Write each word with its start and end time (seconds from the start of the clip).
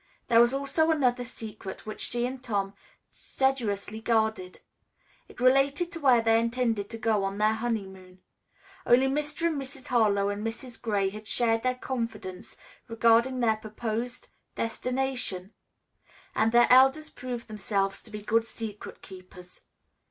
There 0.29 0.39
was 0.41 0.51
also 0.51 0.89
another 0.89 1.23
secret 1.23 1.85
which 1.85 2.01
she 2.01 2.25
and 2.25 2.41
Tom 2.43 2.73
sedulously 3.11 4.01
guarded. 4.01 4.59
It 5.29 5.39
related 5.39 5.91
to 5.91 5.99
where 5.99 6.23
they 6.23 6.39
intended 6.39 6.89
to 6.89 6.97
go 6.97 7.23
on 7.23 7.37
their 7.37 7.53
honeymoon. 7.53 8.19
Only 8.87 9.05
Mr. 9.05 9.45
and 9.45 9.61
Mrs. 9.61 9.89
Harlowe 9.89 10.29
and 10.29 10.43
Mrs. 10.43 10.81
Gray 10.81 11.11
had 11.11 11.27
shared 11.27 11.61
their 11.61 11.75
confidence 11.75 12.57
regarding 12.87 13.41
their 13.41 13.57
purposed 13.57 14.29
destination, 14.55 15.53
and 16.33 16.51
their 16.51 16.65
elders 16.71 17.11
proved 17.11 17.47
themselves 17.47 18.01
to 18.01 18.09
be 18.09 18.23
good 18.23 18.43
secret 18.43 19.03
keepers. 19.03 19.61